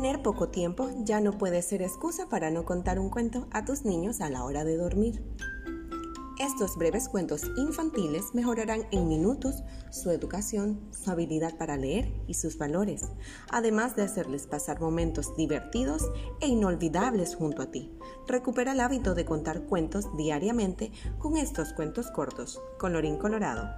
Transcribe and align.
Tener 0.00 0.22
poco 0.22 0.48
tiempo 0.48 0.88
ya 1.04 1.20
no 1.20 1.36
puede 1.36 1.60
ser 1.60 1.82
excusa 1.82 2.26
para 2.30 2.50
no 2.50 2.64
contar 2.64 2.98
un 2.98 3.10
cuento 3.10 3.46
a 3.50 3.66
tus 3.66 3.84
niños 3.84 4.22
a 4.22 4.30
la 4.30 4.44
hora 4.44 4.64
de 4.64 4.78
dormir. 4.78 5.22
Estos 6.38 6.78
breves 6.78 7.06
cuentos 7.06 7.42
infantiles 7.58 8.32
mejorarán 8.32 8.86
en 8.92 9.08
minutos 9.08 9.62
su 9.90 10.10
educación, 10.10 10.80
su 10.90 11.10
habilidad 11.10 11.58
para 11.58 11.76
leer 11.76 12.14
y 12.26 12.32
sus 12.32 12.56
valores, 12.56 13.10
además 13.50 13.94
de 13.94 14.04
hacerles 14.04 14.46
pasar 14.46 14.80
momentos 14.80 15.36
divertidos 15.36 16.10
e 16.40 16.48
inolvidables 16.48 17.36
junto 17.36 17.60
a 17.60 17.70
ti. 17.70 17.92
Recupera 18.26 18.72
el 18.72 18.80
hábito 18.80 19.14
de 19.14 19.26
contar 19.26 19.64
cuentos 19.66 20.16
diariamente 20.16 20.92
con 21.18 21.36
estos 21.36 21.74
cuentos 21.74 22.10
cortos. 22.10 22.58
Colorín 22.78 23.18
colorado. 23.18 23.68